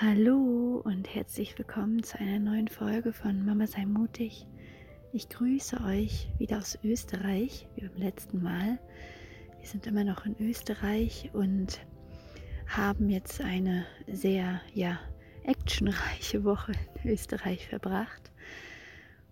[0.00, 4.44] Hallo und herzlich willkommen zu einer neuen Folge von Mama sei mutig.
[5.12, 8.80] Ich grüße euch wieder aus Österreich, wie beim letzten Mal.
[9.60, 11.78] Wir sind immer noch in Österreich und
[12.66, 14.98] haben jetzt eine sehr, ja,
[15.44, 16.72] actionreiche Woche
[17.04, 18.32] in Österreich verbracht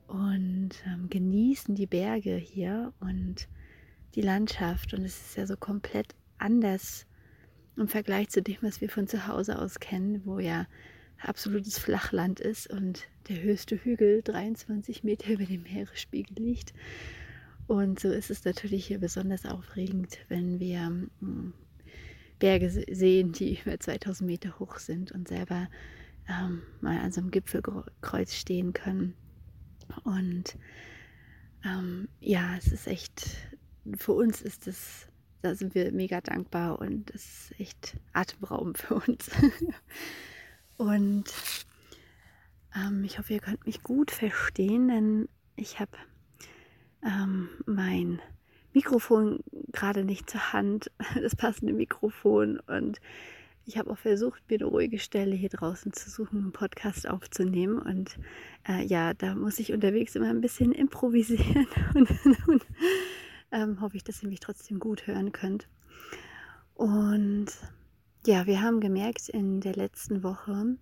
[0.07, 3.49] und ähm, genießen die Berge hier und
[4.15, 4.95] die Landschaft.
[4.95, 7.05] Und es ist ja so komplett anders
[7.77, 10.67] im Vergleich zu dem, was wir von zu Hause aus kennen, wo ja
[11.19, 16.73] absolutes Flachland ist und der höchste Hügel 23 Meter über dem Meeresspiegel liegt.
[17.67, 20.81] Und so ist es natürlich hier besonders aufregend, wenn wir
[21.21, 21.55] hm,
[22.39, 25.69] Berge sehen, die über 2000 Meter hoch sind und selber
[26.29, 29.15] ähm, mal an so einem Gipfelkreuz stehen können.
[30.05, 30.57] Und
[31.65, 33.37] ähm, ja, es ist echt,
[33.97, 35.09] für uns ist es
[35.43, 39.31] da sind wir mega dankbar und es ist echt atemberaubend für uns.
[40.77, 41.25] und
[42.75, 45.93] ähm, ich hoffe, ihr könnt mich gut verstehen, denn ich habe
[47.05, 48.21] ähm, mein
[48.73, 49.41] Mikrofon
[49.73, 53.01] gerade nicht zur Hand, das passende Mikrofon und
[53.65, 57.79] ich habe auch versucht, mir eine ruhige Stelle hier draußen zu suchen, einen Podcast aufzunehmen.
[57.79, 58.19] Und
[58.69, 62.11] äh, ja, da muss ich unterwegs immer ein bisschen improvisieren und,
[62.49, 62.67] und
[63.53, 65.69] ähm, hoffe ich, dass ihr mich trotzdem gut hören könnt.
[66.75, 67.47] Und
[68.27, 70.77] ja, wir haben gemerkt in der letzten Woche,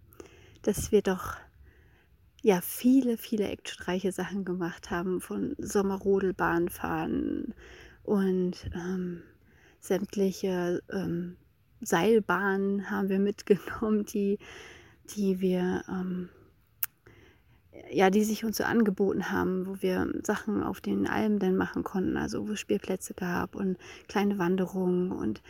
[0.63, 1.37] dass wir doch
[2.43, 7.55] ja viele, viele actionreiche Sachen gemacht haben, von Sommerrodelbahn fahren
[8.03, 9.23] und ähm,
[9.79, 11.37] sämtliche ähm,
[11.81, 14.39] Seilbahnen haben wir mitgenommen, die,
[15.17, 16.29] die wir ähm,
[17.93, 21.83] ja, die sich uns so angeboten haben, wo wir Sachen auf den Almen dann machen
[21.83, 23.77] konnten, also wo es Spielplätze gab und
[24.09, 25.43] kleine Wanderungen und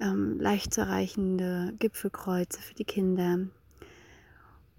[0.00, 3.40] ähm, leicht zu erreichende Gipfelkreuze für die Kinder.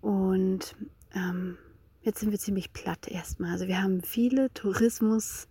[0.02, 0.76] Und
[1.14, 1.58] ähm,
[2.02, 3.52] jetzt sind wir ziemlich platt erstmal.
[3.52, 5.48] Also wir haben viele Tourismus,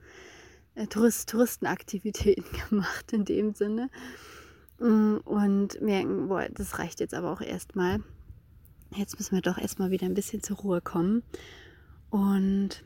[0.75, 3.89] äh, Tourist, Touristenaktivitäten gemacht in dem Sinne
[4.81, 8.01] mm, und merken, boah, das reicht jetzt aber auch erstmal
[8.99, 11.23] jetzt müssen wir doch erstmal wieder ein bisschen zur Ruhe kommen.
[12.13, 12.85] Und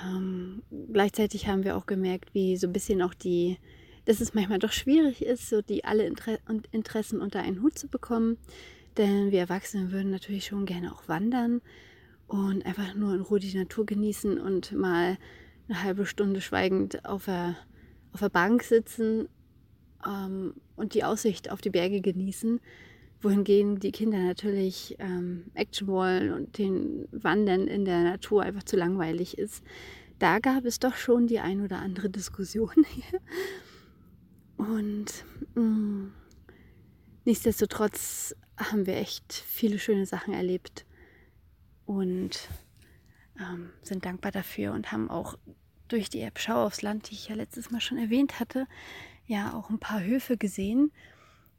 [0.00, 3.58] ähm, gleichzeitig haben wir auch gemerkt, wie so ein bisschen auch die,
[4.04, 6.38] dass es manchmal doch schwierig ist, so die alle Inter
[6.70, 8.38] Interessen unter einen Hut zu bekommen.
[8.96, 11.60] Denn wir Erwachsene würden natürlich schon gerne auch wandern
[12.28, 15.18] und einfach nur in Ruhe die Natur genießen und mal
[15.68, 17.56] eine halbe Stunde schweigend auf der,
[18.12, 19.28] auf der Bank sitzen
[20.06, 22.60] ähm, und die Aussicht auf die Berge genießen
[23.22, 28.76] wohingegen die Kinder natürlich ähm, Action wollen und den Wandern in der Natur einfach zu
[28.76, 29.64] langweilig ist.
[30.18, 33.20] Da gab es doch schon die ein oder andere Diskussion hier.
[34.56, 35.24] Und
[35.54, 36.12] mh, mm,
[37.24, 40.86] nichtsdestotrotz haben wir echt viele schöne Sachen erlebt
[41.86, 42.48] und
[43.40, 45.38] ähm, sind dankbar dafür und haben auch
[45.88, 48.66] durch die App Schau aufs Land, die ich ja letztes Mal schon erwähnt hatte,
[49.26, 50.92] ja auch ein paar Höfe gesehen.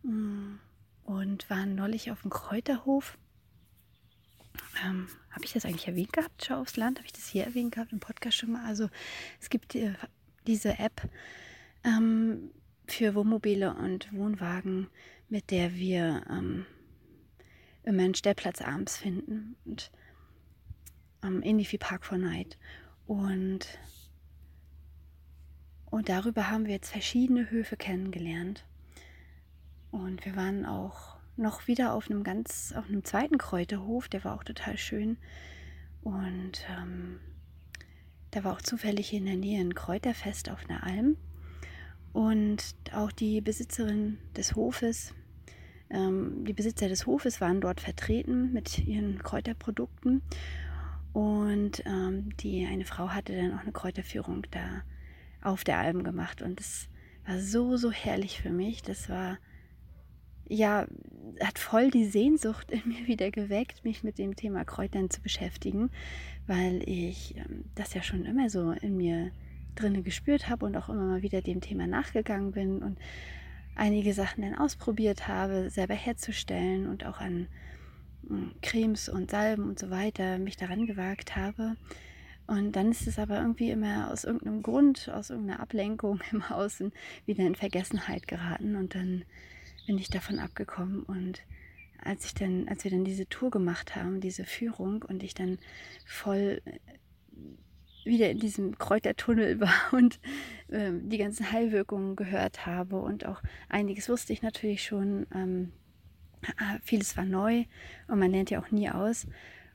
[0.04, 0.60] Mh, mm,
[1.04, 3.18] und waren neulich auf dem Kräuterhof.
[4.86, 6.46] Ähm, Habe ich das eigentlich erwähnt gehabt?
[6.46, 7.00] Schau aufs Land.
[7.00, 8.66] Habe ich das hier erwähnt gehabt im Podcast schon mal?
[8.66, 8.90] Also
[9.42, 9.94] es gibt äh,
[10.48, 11.10] diese App
[11.84, 12.52] ähm,
[12.88, 14.88] für Wohnmobile und Wohnwagen,
[15.30, 16.66] mit der wir ähm,
[17.84, 19.56] immer einen Stellplatz abends finden.
[19.66, 19.92] Und
[21.24, 22.58] ähm, ähnlich wie Park for Night.
[23.06, 23.68] Und,
[25.90, 28.66] und darüber haben wir jetzt verschiedene Höfe kennengelernt.
[29.94, 34.34] Und wir waren auch noch wieder auf einem ganz, auf einem zweiten Kräuterhof, der war
[34.36, 35.18] auch total schön.
[36.02, 37.20] Und ähm,
[38.32, 41.16] da war auch zufällig in der Nähe ein Kräuterfest auf einer Alm.
[42.12, 45.14] Und auch die Besitzerin des Hofes,
[45.92, 50.24] ähm, die Besitzer des Hofes waren dort vertreten mit ihren Kräuterprodukten.
[51.14, 54.82] Und ähm, die eine Frau hatte dann auch eine Kräuterführung da
[55.44, 56.42] auf der Alm gemacht.
[56.42, 56.90] Und das
[57.28, 58.82] war so, so herrlich für mich.
[58.82, 59.38] Das war
[60.48, 60.88] ja,
[61.40, 65.90] hat voll die Sehnsucht in mir wieder geweckt, mich mit dem Thema Kräutern zu beschäftigen,
[66.48, 69.32] weil ich ähm, das ja schon immer so in mir
[69.76, 72.98] drinne gespürt habe und auch immer mal wieder dem Thema nachgegangen bin und
[73.76, 77.48] einige Sachen dann ausprobiert habe, selber herzustellen und auch an
[78.28, 81.76] hm, Cremes und Salben und so weiter mich daran gewagt habe.
[82.46, 86.92] Und dann ist es aber irgendwie immer aus irgendeinem Grund, aus irgendeiner Ablenkung im Außen
[87.26, 89.24] wieder in Vergessenheit geraten und dann
[89.86, 91.42] bin ich davon abgekommen und
[92.02, 95.58] als ich dann, als wir dann diese Tour gemacht haben, diese Führung und ich dann
[96.06, 96.80] voll äh,
[98.06, 100.20] wieder in diesem Kräutertunnel war und
[100.68, 105.72] äh, die ganzen Heilwirkungen gehört habe und auch einiges wusste ich natürlich schon, ähm,
[106.58, 107.66] Ah, vieles war neu
[108.08, 109.28] und man lernt ja auch nie aus.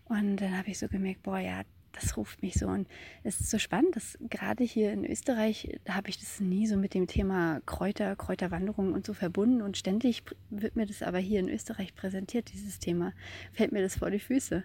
[0.05, 1.63] Und dann habe ich so gemerkt, boah, ja,
[2.01, 2.67] das ruft mich so.
[2.67, 2.89] Und
[3.25, 6.95] es ist so spannend, dass gerade hier in Österreich, habe ich das nie so mit
[6.95, 9.63] dem Thema Kräuter, Kräuterwanderung und so verbunden.
[9.63, 13.13] Und ständig wird mir das aber hier in Österreich präsentiert, dieses Thema.
[13.53, 14.65] Fällt mir das vor die Füße.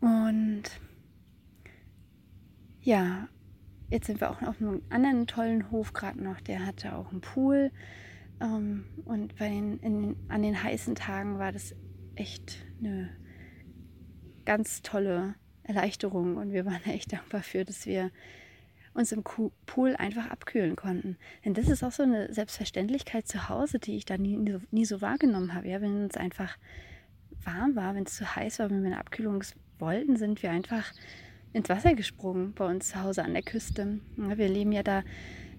[0.00, 0.64] Und
[2.82, 3.28] ja,
[3.90, 6.40] jetzt sind wir auch auf einem anderen tollen Hof gerade noch.
[6.40, 7.70] Der hatte auch einen Pool.
[8.40, 11.74] Ähm, und bei den, in, an den heißen Tagen war das
[12.14, 13.10] echt eine
[14.44, 15.34] ganz tolle
[15.64, 18.10] Erleichterung und wir waren echt dankbar für, dass wir
[18.94, 21.16] uns im Pool einfach abkühlen konnten.
[21.44, 24.38] Denn das ist auch so eine Selbstverständlichkeit zu Hause, die ich da nie,
[24.70, 25.68] nie so wahrgenommen habe.
[25.68, 26.56] Ja, wenn es einfach
[27.42, 29.42] warm war, wenn es zu heiß war, wenn wir eine Abkühlung
[29.78, 30.92] wollten, sind wir einfach
[31.52, 33.98] ins Wasser gesprungen bei uns zu Hause an der Küste.
[34.16, 35.02] Ja, wir leben ja da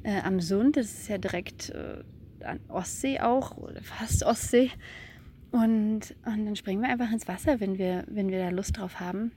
[0.03, 2.03] äh, am Sund, das ist ja direkt äh,
[2.43, 4.71] an Ostsee auch, fast Ostsee.
[5.51, 8.99] Und, und dann springen wir einfach ins Wasser, wenn wir, wenn wir da Lust drauf
[8.99, 9.31] haben.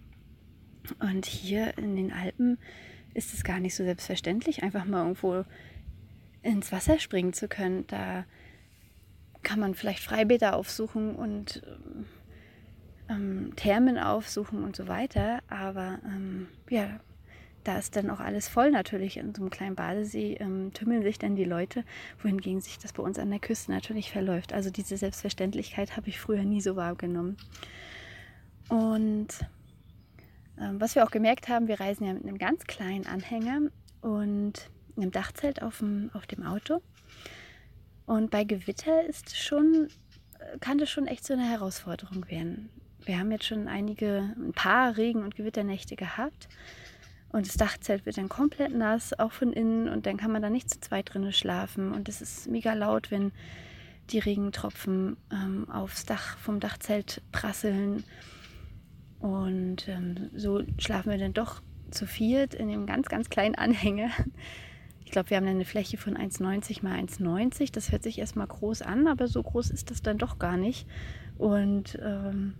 [1.00, 2.58] Und hier in den Alpen
[3.14, 5.44] ist es gar nicht so selbstverständlich, einfach mal irgendwo
[6.43, 7.87] ins Wasser springen zu können.
[7.87, 8.25] Da
[9.43, 11.62] kann man vielleicht Freibäder aufsuchen und
[13.08, 15.40] ähm, Thermen aufsuchen und so weiter.
[15.49, 17.00] Aber ähm, ja,
[17.64, 19.17] da ist dann auch alles voll natürlich.
[19.17, 21.84] In so einem kleinen Badesee ähm, tümmeln sich dann die Leute,
[22.23, 24.52] wohingegen sich das bei uns an der Küste natürlich verläuft.
[24.52, 27.37] Also diese Selbstverständlichkeit habe ich früher nie so wahrgenommen.
[28.69, 29.57] Und ähm,
[30.58, 33.70] was wir auch gemerkt haben, wir reisen ja mit einem ganz kleinen Anhänger
[34.00, 36.82] und einem Dachzelt auf dem, auf dem Auto.
[38.06, 39.88] Und bei Gewitter ist schon,
[40.60, 42.70] kann das schon echt so eine Herausforderung werden.
[43.05, 46.49] Wir haben jetzt schon einige, ein paar Regen- und Gewitternächte gehabt.
[47.31, 49.88] Und das Dachzelt wird dann komplett nass, auch von innen.
[49.88, 51.93] Und dann kann man da nicht zu zweit drinnen schlafen.
[51.93, 53.32] Und es ist mega laut, wenn
[54.10, 58.05] die Regentropfen ähm, aufs Dach vom Dachzelt prasseln.
[59.20, 61.61] Und ähm, so schlafen wir dann doch
[61.91, 64.11] zu viert in einem ganz, ganz kleinen Anhänger.
[65.05, 67.73] Ich glaube, wir haben eine Fläche von 1,90 mal 1,90.
[67.73, 70.87] Das hört sich erstmal groß an, aber so groß ist das dann doch gar nicht.
[71.38, 72.55] Und ähm,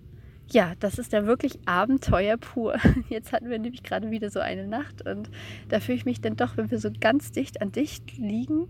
[0.51, 2.77] ja, das ist dann wirklich Abenteuer pur.
[3.11, 5.31] Jetzt hatten wir nämlich gerade wieder so eine Nacht und
[5.69, 8.69] da fühle ich mich dann doch, wenn wir so ganz dicht an dicht liegen,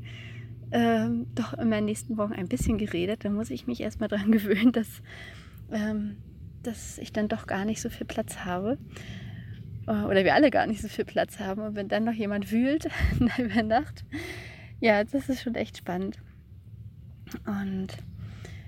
[0.72, 3.24] ähm, doch meinen nächsten Wochen ein bisschen geredet.
[3.24, 4.88] Da muss ich mich erstmal daran gewöhnen, dass
[5.70, 6.16] ähm,
[6.62, 8.78] dass ich dann doch gar nicht so viel Platz habe.
[9.86, 11.62] Äh, oder wir alle gar nicht so viel Platz haben.
[11.62, 12.88] Und wenn dann noch jemand wühlt
[13.38, 14.04] über Nacht,
[14.80, 16.18] ja, das ist schon echt spannend.
[17.46, 17.88] Und,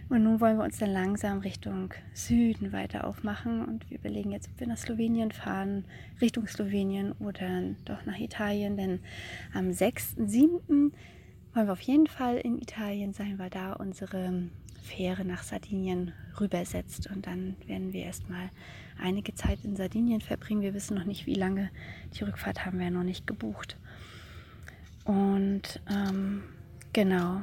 [0.08, 3.64] und nun wollen wir uns dann langsam Richtung Süden weiter aufmachen.
[3.64, 5.84] Und wir überlegen jetzt, ob wir nach Slowenien fahren,
[6.20, 8.76] Richtung Slowenien oder doch nach Italien.
[8.76, 9.00] Denn
[9.54, 10.92] am 6.7.
[11.54, 14.48] wollen wir auf jeden Fall in Italien sein, weil da unsere
[14.82, 17.08] Fähre nach Sardinien rübersetzt.
[17.14, 18.50] Und dann werden wir erstmal
[19.00, 20.62] einige Zeit in Sardinien verbringen.
[20.62, 21.70] Wir wissen noch nicht, wie lange.
[22.14, 23.76] Die Rückfahrt haben wir noch nicht gebucht.
[25.04, 26.42] Und ähm,
[26.92, 27.42] genau.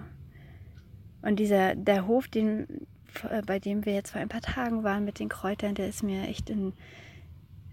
[1.22, 2.88] Und dieser, der Hof, den,
[3.30, 6.04] äh, bei dem wir jetzt vor ein paar Tagen waren mit den Kräutern, der ist
[6.04, 6.74] mir echt in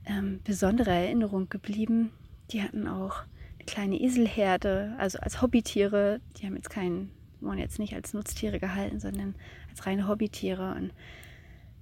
[0.07, 2.11] ähm, besonderer Erinnerung geblieben.
[2.51, 3.23] Die hatten auch
[3.65, 6.21] kleine Eselherde, also als Hobbytiere.
[6.37, 7.11] Die haben jetzt keinen
[7.45, 9.35] wurden jetzt nicht als Nutztiere gehalten, sondern
[9.71, 10.75] als reine Hobbytiere.
[10.75, 10.93] Und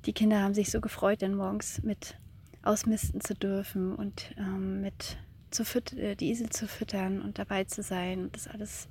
[0.05, 2.19] die Kinder haben sich so gefreut, dann morgens mit
[2.63, 5.19] ausmisten zu dürfen und ähm, mit
[5.51, 5.65] zu
[5.97, 8.89] äh, die Esel zu füttern und dabei zu sein und das alles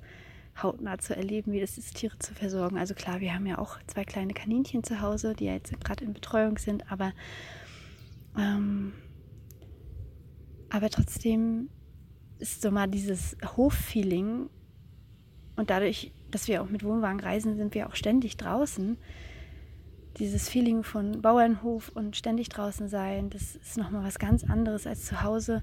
[0.62, 2.76] hautnah zu erleben, wie das ist, Tiere zu versorgen.
[2.76, 6.04] Also klar, wir haben ja auch zwei kleine Kaninchen zu Hause, die ja jetzt gerade
[6.04, 7.12] in Betreuung sind, aber,
[8.36, 8.92] ähm,
[10.68, 11.70] aber trotzdem
[12.42, 14.50] ist so mal dieses Hoffeeling
[15.56, 18.96] und dadurch dass wir auch mit Wohnwagen reisen, sind wir auch ständig draußen.
[20.18, 25.04] Dieses Feeling von Bauernhof und ständig draußen sein, das ist nochmal was ganz anderes als
[25.04, 25.62] zu Hause,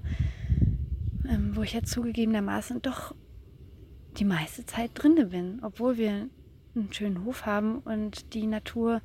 [1.28, 3.14] ähm, wo ich ja zugegebenermaßen doch
[4.16, 6.28] die meiste Zeit drinne bin, obwohl wir
[6.74, 9.02] einen schönen Hof haben und die Natur,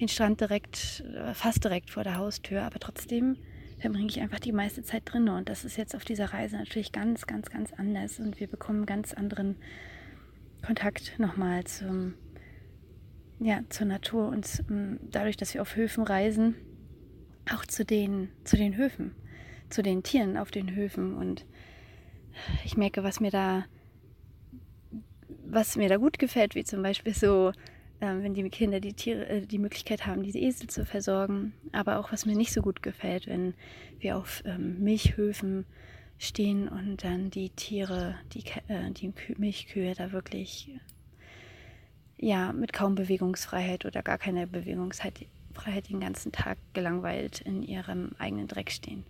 [0.00, 3.36] den Strand direkt, äh, fast direkt vor der Haustür, aber trotzdem
[3.78, 6.92] verbringe ich einfach die meiste Zeit drinne und das ist jetzt auf dieser Reise natürlich
[6.92, 9.56] ganz, ganz, ganz anders und wir bekommen ganz anderen
[10.64, 12.14] Kontakt nochmal zum,
[13.38, 14.64] ja, zur Natur und
[15.10, 16.54] dadurch, dass wir auf Höfen reisen,
[17.52, 19.14] auch zu den, zu den Höfen,
[19.68, 21.14] zu den Tieren auf den Höfen.
[21.14, 21.44] Und
[22.64, 23.64] ich merke, was mir da,
[25.46, 27.52] was mir da gut gefällt, wie zum Beispiel so,
[28.00, 32.12] wenn die Kinder die Tiere, äh, die Möglichkeit haben, diese Esel zu versorgen, aber auch
[32.12, 33.54] was mir nicht so gut gefällt, wenn
[33.98, 35.64] wir auf ähm, Milchhöfen
[36.18, 40.70] stehen und dann die Tiere, die, äh, die Milchkühe da wirklich
[42.18, 48.48] ja mit kaum Bewegungsfreiheit oder gar keiner Bewegungsfreiheit den ganzen Tag gelangweilt in ihrem eigenen
[48.48, 49.04] Dreck stehen.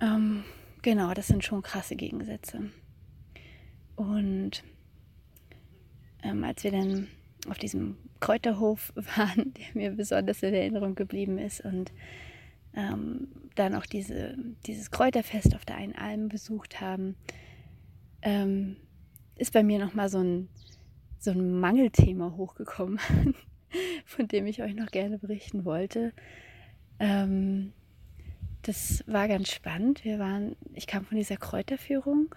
[0.00, 0.44] Ähm,
[0.82, 2.70] genau, das sind schon krasse Gegensätze.
[3.96, 4.62] Und
[6.22, 7.08] ähm, als wir dann
[7.50, 11.92] auf diesem Kräuterhof waren, der mir besonders in Erinnerung geblieben ist und
[12.74, 14.36] ähm, dann auch diese,
[14.66, 17.16] dieses Kräuterfest auf der einen Alm besucht haben,
[18.22, 18.76] ähm,
[19.36, 20.48] ist bei mir nochmal so ein,
[21.18, 23.00] so ein Mangelthema hochgekommen,
[24.04, 26.12] von dem ich euch noch gerne berichten wollte.
[26.98, 27.72] Ähm,
[28.62, 30.04] das war ganz spannend.
[30.04, 32.34] Wir waren, ich kam von dieser Kräuterführung.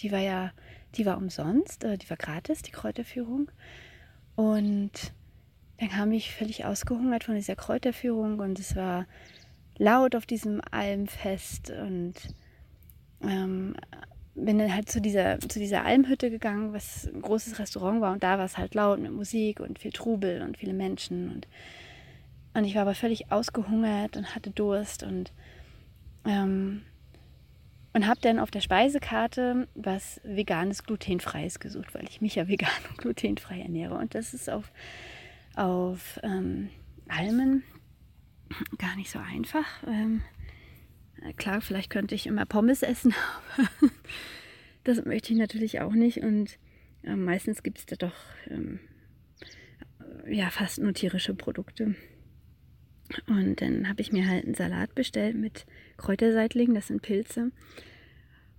[0.00, 0.52] Die war ja,
[0.96, 3.50] die war umsonst, äh, die war gratis, die Kräuterführung.
[4.34, 5.12] Und
[5.78, 9.06] dann kam ich völlig ausgehungert von dieser Kräuterführung und es war
[9.78, 12.14] laut auf diesem Almfest und
[13.22, 13.74] ähm,
[14.34, 18.22] bin dann halt zu dieser, zu dieser Almhütte gegangen, was ein großes Restaurant war und
[18.22, 21.48] da war es halt laut mit Musik und viel Trubel und viele Menschen und,
[22.54, 25.32] und ich war aber völlig ausgehungert und hatte Durst und
[26.24, 26.82] ähm,
[27.92, 32.70] und habe dann auf der Speisekarte was veganes, glutenfreies gesucht, weil ich mich ja vegan
[32.90, 33.96] und glutenfrei ernähre.
[33.96, 34.72] Und das ist auf,
[35.54, 36.70] auf ähm,
[37.08, 37.62] Almen
[38.78, 39.66] gar nicht so einfach.
[39.86, 40.22] Ähm,
[41.36, 43.14] klar, vielleicht könnte ich immer Pommes essen,
[43.56, 43.90] aber
[44.84, 46.22] das möchte ich natürlich auch nicht.
[46.22, 46.58] Und
[47.02, 48.14] äh, meistens gibt es da doch
[48.48, 48.80] ähm,
[50.26, 51.94] ja, fast nur tierische Produkte.
[53.26, 55.66] Und dann habe ich mir halt einen Salat bestellt mit
[56.02, 57.52] Kräuterseitlingen, das sind Pilze.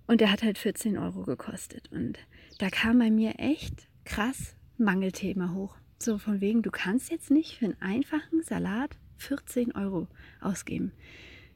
[0.06, 1.90] Und der hat halt 14 Euro gekostet.
[1.92, 2.18] Und
[2.58, 5.76] da kam bei mir echt krass Mangelthema hoch.
[5.98, 10.08] So von wegen, du kannst jetzt nicht für einen einfachen Salat 14 Euro
[10.40, 10.92] ausgeben.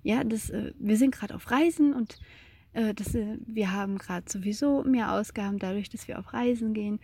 [0.02, 2.18] Ja, das, äh, wir sind gerade auf Reisen und
[2.72, 7.00] äh, das, äh, wir haben gerade sowieso mehr Ausgaben dadurch, dass wir auf Reisen gehen.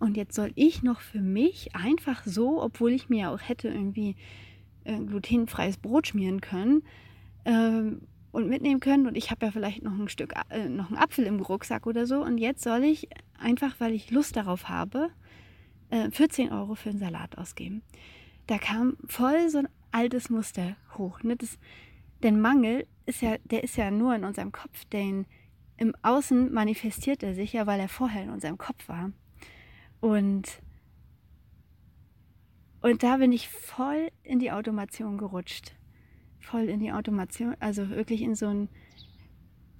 [0.00, 4.16] Und jetzt soll ich noch für mich einfach so, obwohl ich mir auch hätte irgendwie
[4.84, 6.82] glutenfreies Brot schmieren können
[7.44, 9.06] ähm, und mitnehmen können.
[9.06, 12.06] Und ich habe ja vielleicht noch ein Stück, äh, noch einen Apfel im Rucksack oder
[12.06, 12.22] so.
[12.22, 13.08] Und jetzt soll ich
[13.38, 15.10] einfach, weil ich Lust darauf habe,
[15.90, 17.82] äh, 14 Euro für einen Salat ausgeben.
[18.46, 21.22] Da kam voll so ein altes Muster hoch.
[21.22, 21.36] Ne?
[21.36, 21.58] Das,
[22.22, 25.26] denn Mangel ist ja, der ist ja nur in unserem Kopf, denn
[25.76, 29.12] im Außen manifestiert er sich ja, weil er vorher in unserem Kopf war.
[30.00, 30.60] Und
[32.80, 35.74] und da bin ich voll in die Automation gerutscht.
[36.50, 38.68] Voll in die Automation, also wirklich in so ein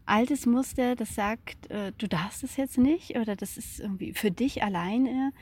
[0.05, 4.31] altes Muster, das sagt, äh, du darfst es jetzt nicht oder das ist irgendwie für
[4.31, 5.33] dich alleine,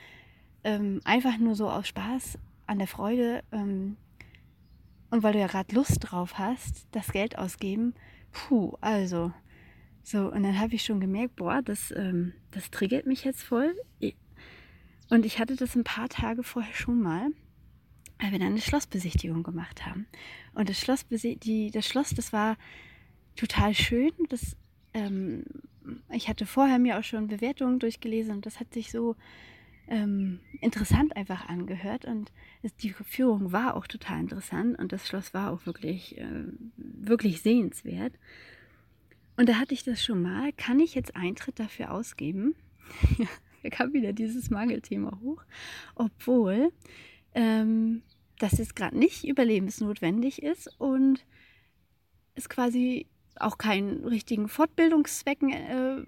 [0.63, 3.97] ähm, einfach nur so aus Spaß an der Freude ähm,
[5.11, 7.95] und weil du ja gerade Lust drauf hast, das Geld ausgeben.
[8.31, 9.33] Puh, also
[10.05, 13.75] so und dann habe ich schon gemerkt, boah, das, ähm, das triggert mich jetzt voll.
[15.11, 17.31] Und ich hatte das ein paar Tage vorher schon mal
[18.19, 20.07] weil wir dann eine Schlossbesichtigung gemacht haben.
[20.55, 22.57] Und das Schloss, die, das Schloss, das war
[23.37, 24.13] total schön.
[24.29, 24.57] Das,
[24.95, 25.45] ähm,
[26.13, 29.17] ich hatte vorher mir auch schon Bewertungen durchgelesen und das hat sich so
[29.89, 32.05] ähm, interessant einfach angehört.
[32.07, 32.33] Und
[32.63, 36.45] es, die Führung war auch total interessant und das Schloss war auch wirklich, äh,
[36.77, 38.15] wirklich sehenswert.
[39.37, 40.53] Und da hatte ich das schon mal.
[40.55, 42.55] Kann ich jetzt Eintritt dafür ausgeben?
[43.63, 45.43] da kam wieder dieses Mangelthema hoch.
[45.95, 46.73] Obwohl
[47.37, 48.03] ähm,
[48.39, 51.25] dass es gerade nicht überlebensnotwendig ist und
[52.35, 56.03] es quasi auch keinen richtigen Fortbildungszwecken äh,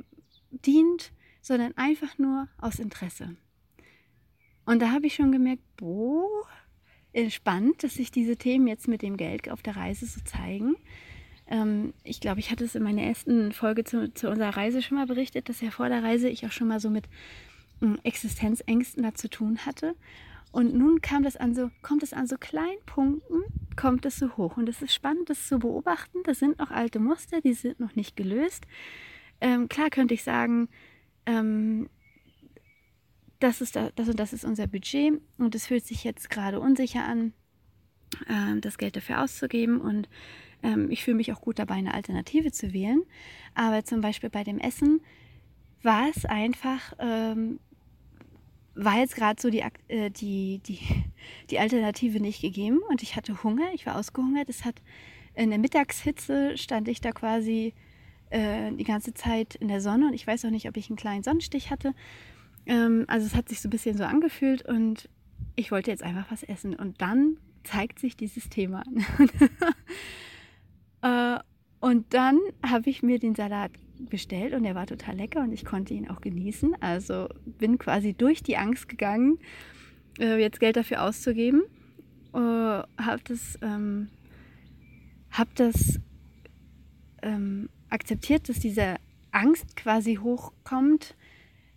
[0.50, 3.36] dient, sondern einfach nur aus Interesse.
[4.64, 6.46] Und da habe ich schon gemerkt, boah,
[7.28, 10.76] spannend, dass sich diese Themen jetzt mit dem Geld auf der Reise so zeigen.
[11.46, 14.96] Ähm, ich glaube, ich hatte es in meiner ersten Folge zu, zu, unserer Reise schon
[14.96, 17.06] mal berichtet, dass ja vor der Reise ich auch schon mal so mit
[17.82, 19.94] äh, Existenzängsten da zu tun hatte.
[20.50, 23.42] Und nun kam das an so, kommt es an so kleinen Punkten,
[23.76, 24.56] kommt es so hoch.
[24.56, 26.18] Und es ist spannend, das zu beobachten.
[26.24, 28.66] Das sind noch alte Muster, die sind noch nicht gelöst.
[29.40, 30.68] Ähm, klar könnte ich sagen,
[31.26, 31.88] ähm,
[33.38, 36.58] das, ist da, das und das ist unser Budget und es fühlt sich jetzt gerade
[36.58, 37.32] unsicher an,
[38.26, 39.80] äh, das Geld dafür auszugeben.
[39.80, 40.08] Und
[40.62, 43.02] ähm, ich fühle mich auch gut dabei, eine Alternative zu wählen.
[43.54, 45.00] Aber zum Beispiel bei dem Essen
[45.82, 47.60] war es einfach ähm,
[48.78, 50.78] war jetzt gerade so die, äh, die, die,
[51.50, 54.48] die Alternative nicht gegeben und ich hatte Hunger, ich war ausgehungert.
[54.48, 54.76] Es hat
[55.34, 57.74] in der Mittagshitze stand ich da quasi
[58.30, 60.96] äh, die ganze Zeit in der Sonne und ich weiß auch nicht, ob ich einen
[60.96, 61.92] kleinen Sonnenstich hatte.
[62.66, 65.08] Ähm, also es hat sich so ein bisschen so angefühlt und
[65.56, 68.84] ich wollte jetzt einfach was essen und dann zeigt sich dieses Thema
[71.02, 71.38] äh,
[71.80, 75.64] und dann habe ich mir den Salat bestellt und er war total lecker und ich
[75.64, 76.80] konnte ihn auch genießen.
[76.80, 79.38] Also bin quasi durch die Angst gegangen,
[80.18, 81.62] äh, jetzt Geld dafür auszugeben.
[82.32, 84.08] Äh, habe das, ähm,
[85.30, 86.00] hab das
[87.22, 88.96] ähm, akzeptiert, dass diese
[89.30, 91.14] Angst quasi hochkommt,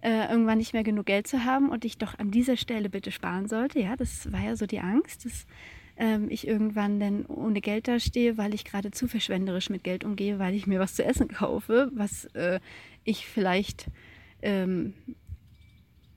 [0.01, 3.11] äh, irgendwann nicht mehr genug Geld zu haben und ich doch an dieser Stelle bitte
[3.11, 3.79] sparen sollte.
[3.79, 5.45] Ja, das war ja so die Angst, dass
[6.01, 10.39] ähm, ich irgendwann dann ohne Geld dastehe, weil ich gerade zu verschwenderisch mit Geld umgehe,
[10.39, 12.59] weil ich mir was zu essen kaufe, was äh,
[13.03, 13.85] ich vielleicht
[14.41, 14.95] ähm,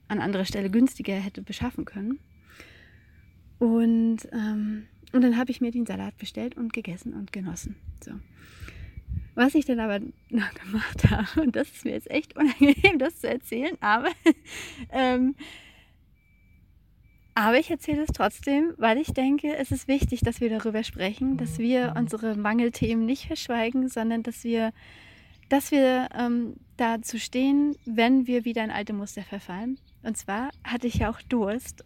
[0.09, 2.19] an anderer Stelle günstiger hätte beschaffen können.
[3.59, 7.77] Und, ähm, und dann habe ich mir den Salat bestellt und gegessen und genossen.
[8.03, 8.13] So.
[9.35, 10.01] Was ich dann aber
[10.31, 14.09] noch gemacht habe, und das ist mir jetzt echt unangenehm, das zu erzählen, aber,
[14.93, 15.35] ähm,
[17.35, 21.37] aber ich erzähle es trotzdem, weil ich denke, es ist wichtig, dass wir darüber sprechen,
[21.37, 24.73] dass wir unsere Mangelthemen nicht verschweigen, sondern dass wir,
[25.49, 29.79] dass wir ähm, dazu stehen, wenn wir wieder in alte Muster verfallen.
[30.03, 31.85] Und zwar hatte ich ja auch Durst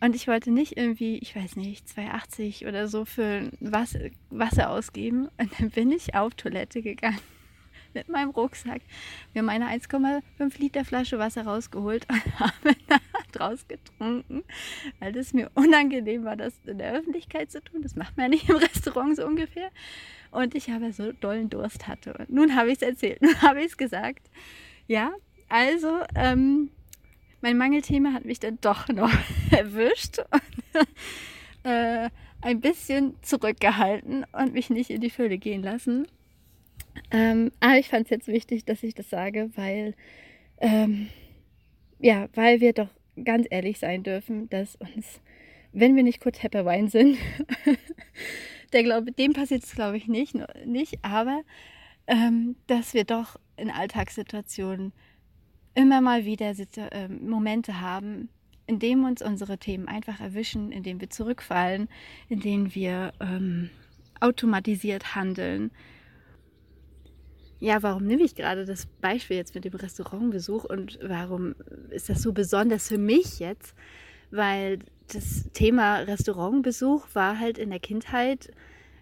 [0.00, 5.28] und ich wollte nicht irgendwie, ich weiß nicht, 2,80 oder so für Wasser, ausgeben.
[5.38, 7.18] Und dann bin ich auf Toilette gegangen
[7.94, 8.80] mit meinem Rucksack,
[9.34, 10.22] mir meine 1,5
[10.58, 12.76] Liter Flasche Wasser rausgeholt und habe
[13.32, 14.44] draus getrunken,
[15.00, 17.82] weil es mir unangenehm war, das in der Öffentlichkeit zu tun.
[17.82, 19.70] Das macht man ja nicht im Restaurant so ungefähr.
[20.30, 22.14] Und ich habe so dollen Durst hatte.
[22.14, 24.30] Und nun habe ich es erzählt, nun habe ich es gesagt.
[24.86, 25.12] Ja,
[25.48, 26.70] also ähm,
[27.40, 29.12] mein Mangelthema hat mich dann doch noch
[29.50, 30.86] erwischt und
[31.64, 36.06] äh, ein bisschen zurückgehalten und mich nicht in die Fülle gehen lassen.
[37.10, 39.94] Ähm, aber ich fand es jetzt wichtig, dass ich das sage, weil,
[40.58, 41.08] ähm,
[41.98, 42.88] ja, weil wir doch
[43.24, 45.20] ganz ehrlich sein dürfen, dass uns,
[45.72, 47.18] wenn wir nicht kurz Happy Wine sind,
[48.72, 51.42] der glaube, dem passiert es glaube ich nicht, nicht aber
[52.06, 54.92] ähm, dass wir doch in Alltagssituationen
[55.74, 58.30] immer mal wieder äh, Momente haben,
[58.66, 61.88] in denen uns unsere Themen einfach erwischen, in denen wir zurückfallen,
[62.28, 63.70] in denen wir ähm,
[64.20, 65.70] automatisiert handeln.
[67.60, 71.56] Ja, warum nehme ich gerade das Beispiel jetzt mit dem Restaurantbesuch und warum
[71.90, 73.74] ist das so besonders für mich jetzt?
[74.30, 74.78] Weil
[75.12, 78.50] das Thema Restaurantbesuch war halt in der Kindheit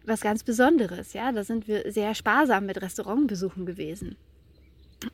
[0.07, 1.13] was ganz Besonderes.
[1.13, 4.17] Ja, da sind wir sehr sparsam mit Restaurantbesuchen gewesen.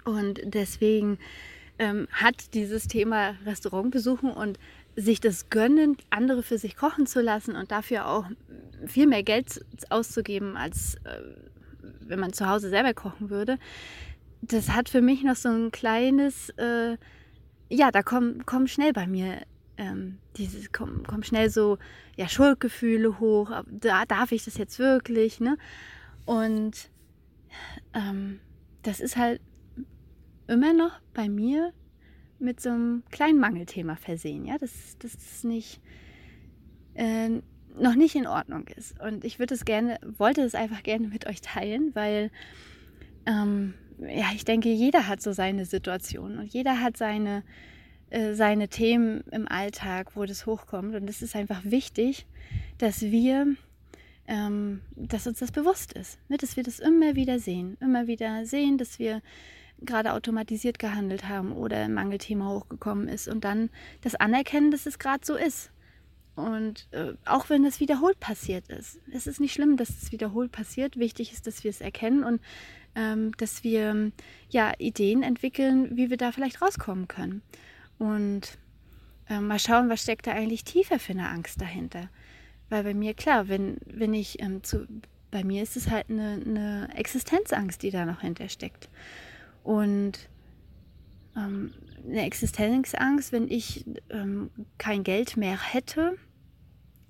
[0.04, 1.18] Und deswegen
[1.78, 4.58] ähm, hat dieses Thema Restaurantbesuchen und
[4.94, 8.26] sich das gönnen, andere für sich kochen zu lassen und dafür auch
[8.86, 11.22] viel mehr Geld auszugeben, als äh,
[12.00, 13.58] wenn man zu Hause selber kochen würde,
[14.42, 16.96] das hat für mich noch so ein kleines, äh,
[17.68, 19.42] ja, da kommen, kommen schnell bei mir
[19.76, 21.78] ähm, dieses, kommen, kommen schnell so
[22.16, 25.56] ja, Schuldgefühle hoch, da darf ich das jetzt wirklich, ne?
[26.24, 26.90] Und
[27.94, 28.40] ähm,
[28.82, 29.40] das ist halt
[30.48, 31.72] immer noch bei mir
[32.38, 35.80] mit so einem kleinen Mangelthema versehen, ja, dass das nicht
[36.94, 37.40] äh,
[37.78, 39.00] noch nicht in Ordnung ist.
[39.00, 42.30] Und ich würde es gerne, wollte es einfach gerne mit euch teilen, weil
[43.26, 47.42] ähm, ja, ich denke, jeder hat so seine Situation und jeder hat seine,
[48.10, 50.94] äh, seine Themen im Alltag, wo das hochkommt.
[50.94, 52.26] Und es ist einfach wichtig,
[52.78, 53.54] dass wir,
[54.26, 56.36] ähm, dass uns das bewusst ist, ne?
[56.36, 59.22] dass wir das immer wieder sehen, immer wieder sehen, dass wir
[59.84, 63.68] gerade automatisiert gehandelt haben oder ein Mangelthema hochgekommen ist und dann
[64.00, 65.71] das Anerkennen, dass es gerade so ist.
[66.34, 70.50] Und äh, auch wenn es wiederholt passiert ist, es ist nicht schlimm, dass es wiederholt
[70.50, 70.98] passiert.
[70.98, 72.40] Wichtig ist, dass wir es erkennen und
[72.94, 74.12] ähm, dass wir
[74.48, 77.42] ja Ideen entwickeln, wie wir da vielleicht rauskommen können.
[77.98, 78.58] Und
[79.28, 82.08] äh, mal schauen, was steckt da eigentlich tiefer für eine Angst dahinter.
[82.70, 84.86] Weil bei mir, klar, wenn, wenn ich ähm, zu,
[85.30, 88.88] bei mir ist es halt eine, eine Existenzangst, die da noch hintersteckt.
[89.62, 90.30] Und
[91.36, 91.72] ähm,
[92.04, 96.16] eine Existenzangst, wenn ich ähm, kein Geld mehr hätte,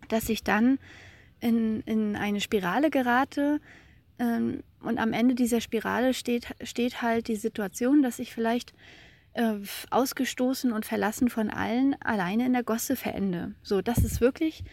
[0.08, 0.78] dass ich dann
[1.40, 3.60] in, in eine Spirale gerate.
[4.18, 8.72] Ähm, und am Ende dieser Spirale steht, steht halt die Situation, dass ich vielleicht
[9.34, 9.54] äh,
[9.90, 13.54] ausgestoßen und verlassen von allen alleine in der Gosse verende.
[13.62, 14.64] So, das ist wirklich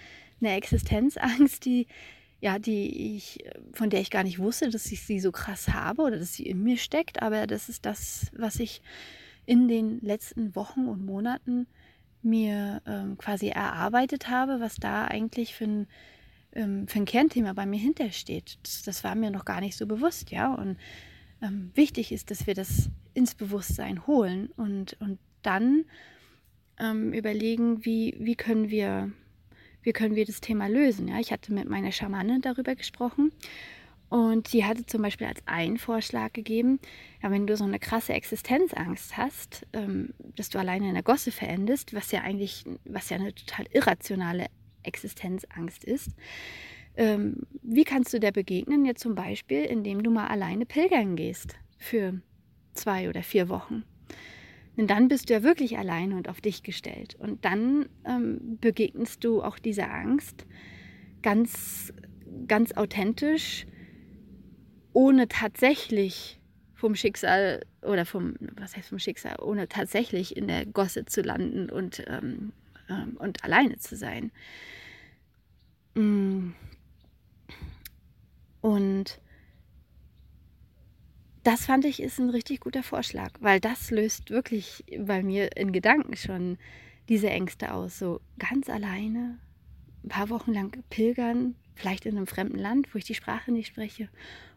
[0.42, 1.88] eine Existenzangst, die,
[2.42, 3.40] ja, die ich,
[3.74, 6.46] von der ich gar nicht wusste, dass ich sie so krass habe oder dass sie
[6.46, 8.82] in mir steckt, aber das ist das, was ich
[9.50, 11.66] in den letzten Wochen und Monaten
[12.22, 15.88] mir ähm, quasi erarbeitet habe, was da eigentlich für ein,
[16.54, 18.60] ähm, für ein Kernthema bei mir hintersteht.
[18.62, 20.54] Das, das war mir noch gar nicht so bewusst, ja.
[20.54, 20.78] Und
[21.42, 25.86] ähm, wichtig ist, dass wir das ins Bewusstsein holen und, und dann
[26.80, 29.12] ähm, überlegen, wie, wie können wir
[29.82, 31.08] wie können wir das Thema lösen.
[31.08, 33.32] Ja, ich hatte mit meiner Schamane darüber gesprochen
[34.10, 36.80] Und sie hatte zum Beispiel als einen Vorschlag gegeben,
[37.22, 41.32] ja, wenn du so eine krasse Existenzangst hast, ähm, dass du alleine in der Gosse
[41.32, 44.48] verendest, was ja eigentlich, was ja eine total irrationale
[44.82, 46.12] Existenzangst ist,
[46.98, 48.84] ähm, wie kannst du der begegnen?
[48.84, 52.20] Ja, zum Beispiel, indem du mal alleine pilgern gehst für
[52.74, 53.84] zwei oder vier Wochen.
[54.76, 57.16] Denn dann bist du ja wirklich alleine und auf dich gestellt.
[57.20, 60.46] Und dann ähm, begegnest du auch dieser Angst
[61.22, 61.94] ganz,
[62.48, 63.68] ganz authentisch
[64.94, 66.40] ohne tatsächlich
[66.74, 71.70] vom Schicksal oder vom, was heißt vom Schicksal, ohne tatsächlich in der Gosse zu landen
[71.70, 72.54] und, ähm,
[72.90, 74.32] ähm, und alleine zu sein.
[75.96, 76.52] Mm.
[78.62, 79.20] Und
[81.44, 85.72] das fand ich ist ein richtig guter Vorschlag, weil das löst wirklich bei mir in
[85.72, 86.58] Gedanken schon
[87.08, 87.98] diese Ängste aus.
[87.98, 89.40] So ganz alleine,
[90.04, 93.68] ein paar Wochen lang pilgern, vielleicht in einem fremden Land, wo ich die Sprache nicht
[93.68, 94.10] spreche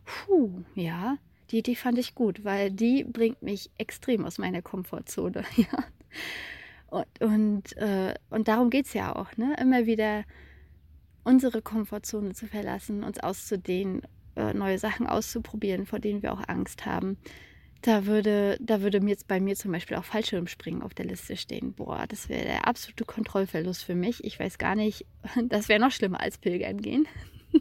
[0.05, 1.17] Puh, ja,
[1.51, 5.45] die Idee fand ich gut, weil die bringt mich extrem aus meiner Komfortzone.
[5.57, 5.85] Ja.
[6.89, 9.57] Und, und, äh, und darum geht es ja auch, ne?
[9.59, 10.25] immer wieder
[11.25, 14.03] unsere Komfortzone zu verlassen, uns auszudehnen,
[14.37, 17.17] äh, neue Sachen auszuprobieren, vor denen wir auch Angst haben.
[17.83, 21.37] Da würde, da würde mir jetzt bei mir zum Beispiel auch Fallschirmspringen auf der Liste
[21.37, 21.73] stehen.
[21.73, 24.23] Boah, das wäre der absolute Kontrollverlust für mich.
[24.25, 25.05] Ich weiß gar nicht,
[25.49, 27.09] das wäre noch schlimmer als Pilgern gehen.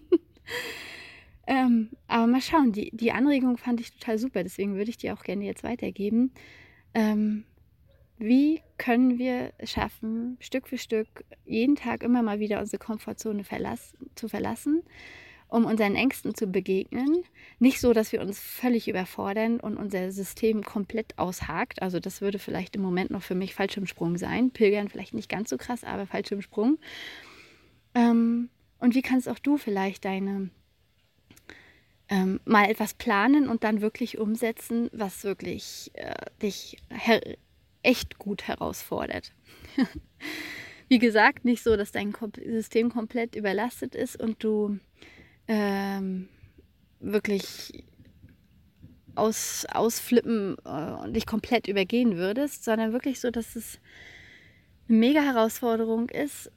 [1.48, 5.12] Ähm, aber mal schauen, die, die Anregung fand ich total super, deswegen würde ich die
[5.12, 6.32] auch gerne jetzt weitergeben.
[6.94, 7.44] Ähm,
[8.18, 13.94] wie können wir schaffen, Stück für Stück jeden Tag immer mal wieder unsere Komfortzone verlass
[14.16, 14.84] zu verlassen,
[15.52, 17.24] um unseren Ängsten zu begegnen?
[17.60, 21.82] Nicht so, dass wir uns völlig überfordern und unser System komplett aushakt.
[21.82, 24.50] Also das würde vielleicht im Moment noch für mich Fallschirmsprung sein.
[24.50, 26.80] Pilgern vielleicht nicht ganz so krass, aber Fallschirmsprung.
[27.94, 30.50] Ähm, und wie kannst auch du vielleicht deine
[32.10, 36.78] ähm, mal etwas planen und dann wirklich umsetzen, was wirklich äh, dich
[37.84, 39.34] echt gut herausfordert.
[40.90, 42.14] Wie gesagt, nicht so, dass dein
[42.46, 44.78] System komplett überlastet ist und du
[45.48, 46.28] ähm,
[47.00, 47.84] wirklich
[49.16, 53.80] aus, ausflippen äh, und dich komplett übergehen würdest, sondern wirklich so, dass es
[54.88, 56.52] eine mega Herausforderung ist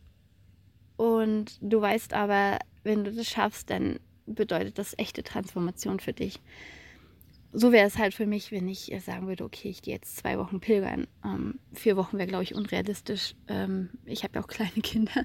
[0.96, 6.40] und du weißt aber, wenn du das schaffst, dann bedeutet das echte Transformation für dich.
[7.52, 10.38] So wäre es halt für mich, wenn ich sagen würde, okay, ich gehe jetzt zwei
[10.38, 11.06] Wochen pilgern.
[11.24, 13.36] Ähm, vier Wochen wäre, glaube ich, unrealistisch.
[13.46, 15.24] Ähm, ich habe ja auch kleine Kinder.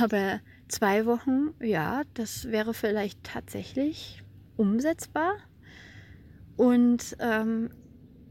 [0.00, 4.22] Aber zwei Wochen, ja, das wäre vielleicht tatsächlich
[4.56, 5.36] umsetzbar.
[6.56, 7.70] Und, ähm,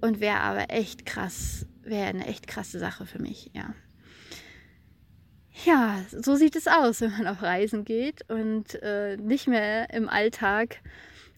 [0.02, 3.74] und wäre aber echt krass, wäre eine echt krasse Sache für mich, ja
[5.63, 10.10] ja, so sieht es aus, wenn man auf Reisen geht und äh, nicht mehr im
[10.10, 10.82] Alltag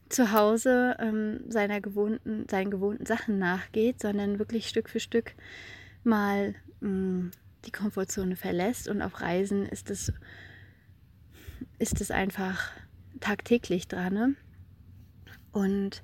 [0.09, 5.33] zu Hause ähm, seiner gewohnten, seinen gewohnten Sachen nachgeht, sondern wirklich Stück für Stück
[6.03, 7.31] mal mh, mm,
[7.65, 8.87] die Komfortzone verlässt.
[8.87, 10.13] Und auf Reisen ist es,
[11.79, 12.71] ist es einfach
[13.19, 14.13] tagtäglich dran.
[14.13, 14.35] Ne?
[15.51, 16.01] Und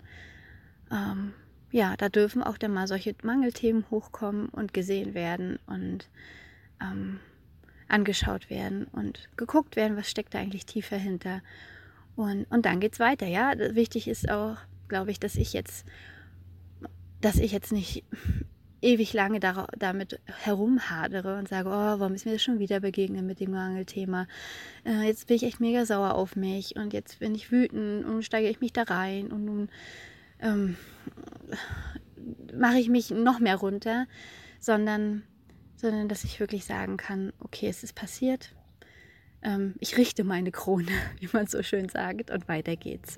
[0.91, 1.33] ähm,
[1.71, 6.09] ja, da dürfen auch dann mal solche Mangelthemen hochkommen und gesehen werden und
[6.81, 7.19] ähm,
[7.87, 11.41] angeschaut werden und geguckt werden, was steckt da eigentlich tiefer hinter.
[12.15, 13.53] Und, und dann es weiter, ja.
[13.75, 14.57] Wichtig ist auch,
[14.87, 15.85] glaube ich, dass ich jetzt,
[17.21, 18.03] dass ich jetzt nicht
[18.83, 23.23] ewig lange da, damit herumhadere und sage, oh, warum ist mir das schon wieder begegnet
[23.23, 24.27] mit dem Mangelthema?
[24.85, 28.23] Äh, jetzt bin ich echt mega sauer auf mich und jetzt bin ich wütend und
[28.23, 29.69] steige ich mich da rein und nun
[30.39, 30.75] ähm,
[32.53, 34.05] mache ich mich noch mehr runter,
[34.59, 35.23] sondern
[35.83, 38.55] sondern dass ich wirklich sagen kann, okay, es ist passiert.
[39.41, 43.17] Ähm, ich richte meine Krone, wie man so schön sagt, und weiter geht's.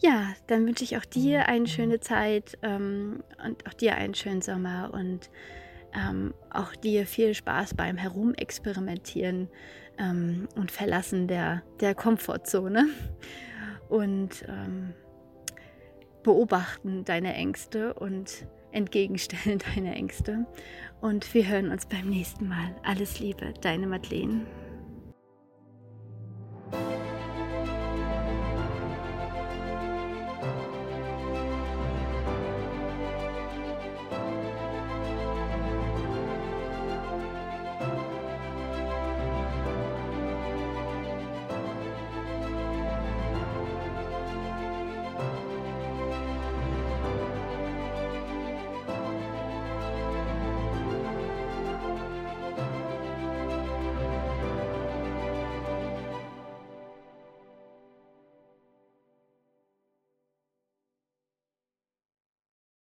[0.00, 4.42] Ja, dann wünsche ich auch dir eine schöne Zeit ähm, und auch dir einen schönen
[4.42, 5.28] Sommer und
[5.92, 9.48] ähm, auch dir viel Spaß beim Herumexperimentieren
[9.98, 12.88] ähm, und Verlassen der, der Komfortzone
[13.88, 14.94] und ähm,
[16.22, 20.46] beobachten deine Ängste und entgegenstellen deine Ängste.
[21.00, 22.74] Und wir hören uns beim nächsten Mal.
[22.84, 24.46] Alles Liebe, deine Madeleine.